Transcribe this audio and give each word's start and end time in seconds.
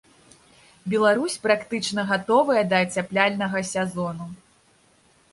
Беларусь 0.91 1.35
практычна 1.43 2.05
гатовая 2.11 2.63
да 2.71 2.79
ацяпляльнага 2.85 3.61
сезону. 3.73 4.27